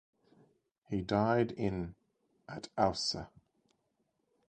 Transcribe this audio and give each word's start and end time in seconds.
He 0.89 1.03
died 1.03 1.51
in 1.51 1.93
at 2.49 2.69
Aussee. 2.75 3.27